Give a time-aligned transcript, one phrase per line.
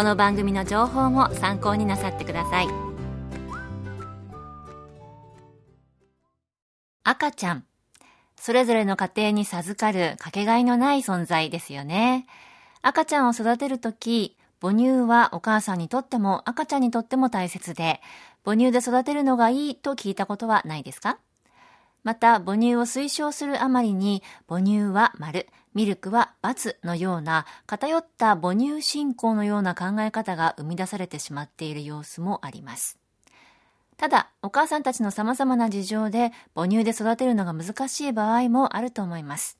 [0.00, 2.68] この番組の情報も参考になさってください。
[7.04, 7.66] 赤ちゃん。
[8.34, 12.24] それぞれの家庭に授かるかけがえのない存在ですよね。
[12.80, 18.00] 赤ちゃんを育てるとき母乳はお母さんにとっても赤ちゃんにとっても大切で
[18.42, 21.18] 母乳で育てるのがいいと聞いたことはないですか？
[22.02, 32.98] また、母乳を推奨するあまりに、母乳は丸、ミルクは×のような偏った母乳信仰のような考え方が生み出されてしまっている様子もあります。
[33.96, 39.58] ただ、お母さんたちの様々な事情で母乳で育てるのが難しい場合もあると思います。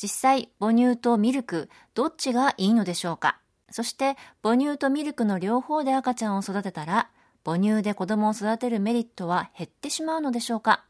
[0.00, 3.38] 実際、母乳とミルク、どっちがいいのでしょうか？
[3.70, 7.08] そして、母乳とミルクの両方で赤ちゃんを育てたら、
[7.44, 10.84] 母乳で子供を育てるメリットは減ってしまうのでしょうか？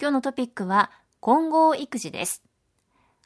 [0.00, 2.42] 今日のトピックは混合育児です。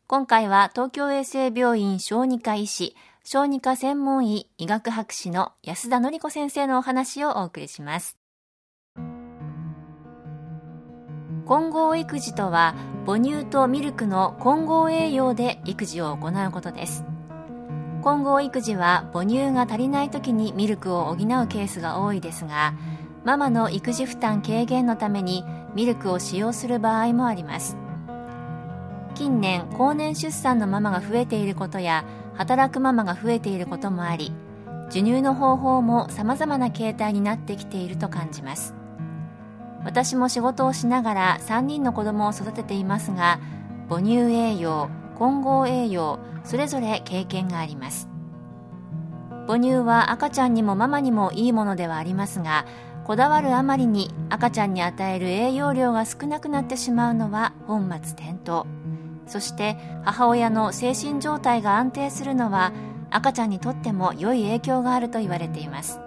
[0.07, 2.95] 今回は東京衛生病院小児科医師、
[3.25, 8.19] 小児科専門医医学博士の安田典子先生のお話をお送りします。
[11.47, 12.75] 混合育児とは
[13.07, 17.07] 母乳とミルクの混合栄養で育児を行うことです
[18.03, 22.75] 混合育児は母乳が足りない時にミルクを補うケースが多いですが
[23.25, 25.43] ママの育児負担軽減のために
[25.75, 27.77] ミルクを使用する場合もあります。
[29.15, 34.33] 近年高年出産のママが増えていることや働くママが増えていることもあり
[34.91, 38.75] 授乳の方法も様々な形態になってきていると感じます。
[39.85, 43.41] 私も仕事をしながら3人の子供を育てていますが
[43.89, 48.09] 母乳栄養混合栄養それぞれ経験があります。
[49.47, 52.67] 母乳は赤ちゃんにもママにもいいものではありますが
[53.09, 58.67] こだわるあまりに赤ちゃんに与える栄養量が少なくなってしまうのは本末転倒。
[59.27, 62.71] そして母親の精神状態が安定するのは
[63.09, 66.01] 赤ちゃんにとっても良い影響があると言われています。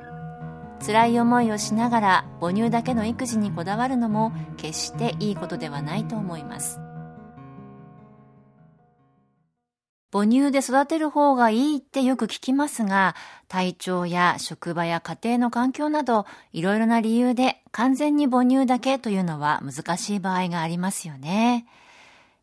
[0.86, 6.81] 辛い思いをしながら母乳だけの育児にこだわるのも決していいことではないと思います。
[10.12, 13.16] 母乳で育てる方がいいってよく聞きますが、
[13.48, 21.66] 体調や職場や家庭の環境など、いろいろな理由で完全に母乳だけというのは難しい場合がありますよね。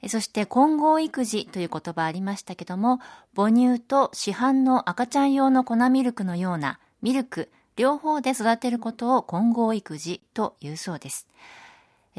[0.07, 3.01] そして混合育児という言葉ありましたけども、
[3.37, 11.27] 母乳と市販の赤ちゃん用の粉ミルクのようなミルク、両方で育てることを混合育児というそうです。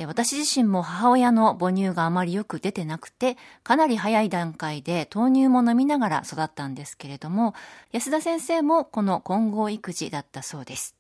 [0.06, 7.54] 私自身も母親の母乳があまりよく出てなくて、かなり早い段階で豆乳も飲みながら育ったんですけれども、
[7.92, 10.96] 安田先生もこの混合育児だったそうです。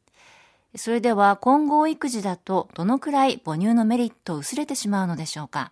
[0.75, 5.71] それでは混合育児だとどのくらい母乳のメリット薄れてしまうのでしょうか？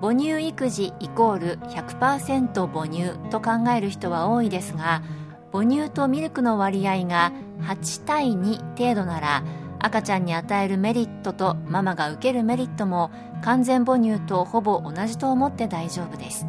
[0.00, 5.02] 母乳育児イコール100%母乳と考える人は多いですが
[5.52, 7.32] 母乳とミルクの割合が
[7.62, 9.42] 8対2程度なら
[9.78, 13.10] 赤ちゃんに与えるメリットとママが受けるメリットも
[13.42, 16.46] 完全母乳とほぼ同じと思って大丈夫です。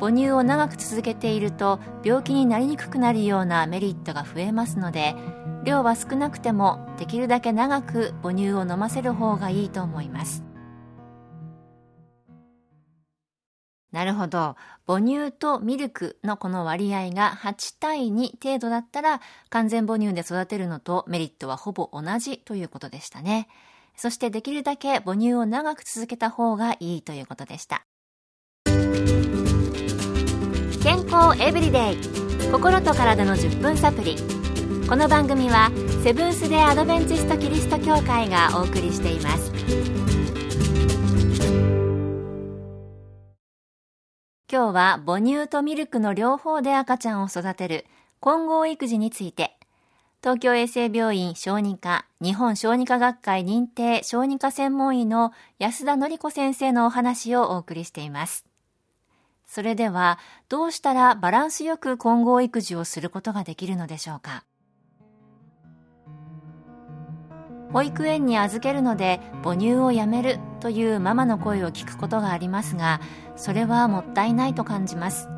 [0.00, 5.16] 母乳を長く続けていると病気になりにくくなるようなメリットが増えますので
[5.64, 10.47] 量は少なくてもできるだけ長く母乳を飲ませる方がいいと思います。
[13.92, 14.56] なるほど。
[14.86, 23.48] 母乳とミルクのこの割合が8対2程度だったら完全母乳で育てるのとメリットはほぼ同じということでしたね。
[23.96, 27.84] そしてできるだけ母乳を長く続けた方がいいということでした。
[30.82, 31.96] 健康エブリデイ
[32.50, 34.16] 心と体の10分サプリ
[34.88, 35.70] この番組は
[36.02, 40.07] セブンス・デ・アドベンチスト・キリスト教会がお送りしています
[44.50, 47.84] 今日は母乳とミルクの両方で赤ちゃんを育てる
[48.18, 49.54] 混合育児について。
[50.20, 58.44] 東京衛生病院小児科日本小児科学会認定小児科専門医の安田典子先生のお話をお送りしています。
[59.46, 60.18] それでは
[60.48, 64.44] どうしたらバランスよく混合育児をすることができるのでしょうか。
[67.72, 73.00] 保育園に預けるので母乳をやめるというママの声を聞くことがありますが
[73.38, 75.30] それはもったいないと感じます。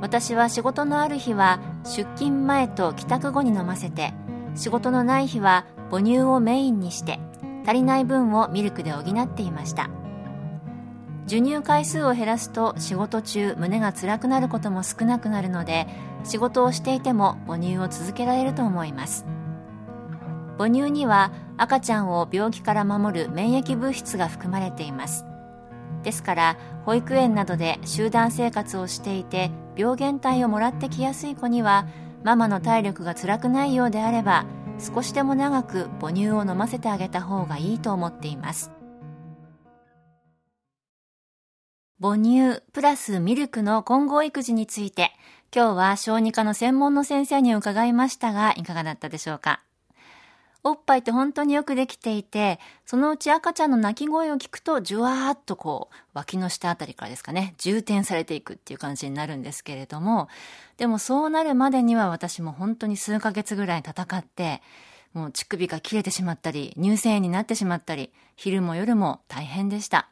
[0.00, 4.12] 私は仕事のある日は出勤前と帰宅後に飲ませて
[4.54, 7.20] 仕事のない日は母乳をメインにして
[7.64, 9.88] 足りない分をミルクで補っていました。
[11.26, 15.86] 授乳回数を減らすと仕事中胸が辛くなることも少なくなるので
[16.22, 19.24] 仕事をしていても母乳を続けられると思います。
[20.58, 25.24] 母乳には赤ちゃんを病気から守る免疫物質が含まれています。
[26.04, 31.88] ですから保育園などで集団生活をしていて病原体をもらってきやすい子には
[32.22, 34.46] ママの体力が辛くないようであれば
[34.78, 38.70] 少しでも長く母乳を飲ませてあげた方がいいと思っています。
[42.00, 45.12] 母乳プラスミルクの混合育児について
[45.54, 49.62] 今日は小児科の専門の先生に伺いましたがいかがだったでしょうか？
[50.66, 60.28] おっぱいって本当によくできていて、そのうち赤ちゃんの泣き声を聞くと、じゅわーっとこう、脇の下あたりからですかね、充填されていくっていう感じになるんですけれども、
[60.78, 64.62] でもそうなるまでには私も本当に数ヶ月ぐらい戦って、
[65.12, 70.08] もう乳首が切れてしまったり、乳腺炎になってしまったり、昼も夜も大変でした。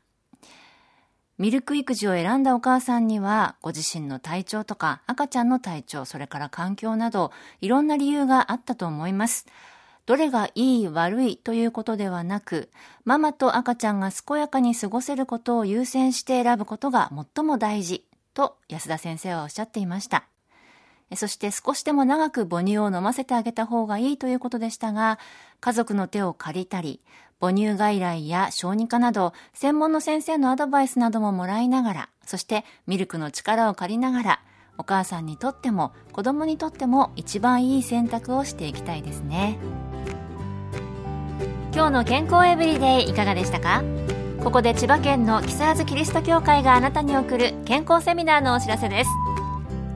[1.39, 7.33] ミルク育児を選んだお母さんには、ご自身の体調とか赤ちゃんの体調、それから環境など、
[7.63, 9.47] いろんな理由があったと思います。
[10.05, 12.71] どれがいい悪いということではなく、
[13.05, 18.05] ママと赤ちゃんが健やかに過ごせることを優先して選ぶことが最も大事
[18.35, 20.25] と安田先生はおっしゃっていました。
[21.15, 25.19] そして少しでも長く母乳を飲ませてあげた方がいいということでしたが、
[25.61, 27.01] 家族の手を借りたり、
[27.41, 34.41] 母乳外来や小児科など、専門の先生のアドバイスなどももらいながら、そしてミルクの力を借りながら、
[34.79, 39.59] お母さんにとっても子供にとっても一番いい選択をしていきたいですね。
[41.75, 43.83] 今日の健康エブリデイいかがでしたか？
[44.45, 49.11] ここで千葉県の木更津キリスト教会があなたに送る健康セミナーのお知らせです。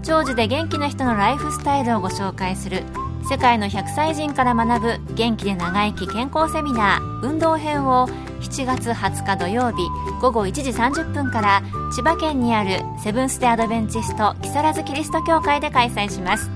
[0.02, 2.82] 長寿で元気な人のライフスタイルをご紹介する
[3.28, 8.08] 世界の100歳人から学ぶ元気で長生き健康セミナー運動編を
[8.40, 9.86] 7月20日土曜日
[10.22, 11.62] 午後1時30分から
[11.94, 16.55] 千葉県にあるセブンス・テ・アドベンチスト木更津キリスト教会で開催します。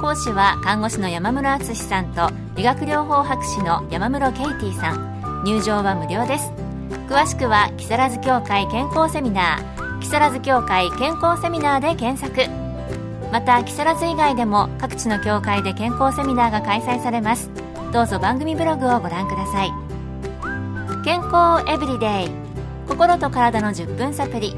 [0.00, 5.42] 講師は看護師の山室敦さんと理学療法博士の山室ケイティさん。
[5.44, 6.50] 入場は無料です。
[7.06, 12.50] 詳しくは木更津協会健康セミナー木更津協会健康セミナーで検索。
[13.30, 17.50] また木更津以外でも各地の協会で健康セミナーが開催されます。
[17.92, 19.72] どうぞ番組ブログをご覧ください。
[21.04, 22.30] 健康エブリデイ。
[22.88, 24.56] 心と体の10分サプリ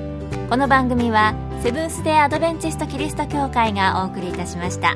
[0.49, 4.95] この番組はセブンス・デー・アドベンチスト・キリスト教会がお送りいたしました。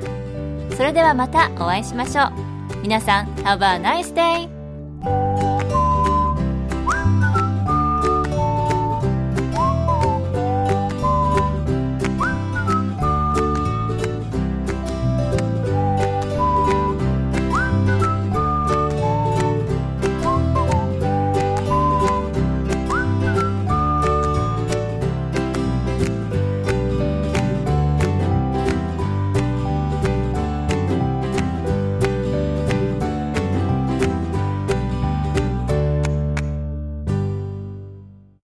[0.74, 2.32] それではまたお会いしましょう
[2.82, 4.55] 皆さん Have a nice day!